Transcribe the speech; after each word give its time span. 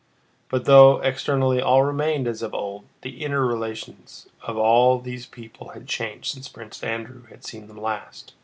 But 0.49 0.65
though 0.65 0.97
externally 1.01 1.61
all 1.61 1.83
remained 1.83 2.27
as 2.27 2.41
of 2.41 2.55
old, 2.55 2.85
the 3.03 3.23
inner 3.23 3.45
relations 3.45 4.25
of 4.41 4.57
all 4.57 4.97
these 4.99 5.27
people 5.27 5.69
had 5.73 5.87
changed 5.87 6.33
since 6.33 6.47
Prince 6.47 6.81
Andrew 6.83 7.27
had 7.27 7.45
seen 7.45 7.67
them 7.67 7.77
last. 7.77 8.33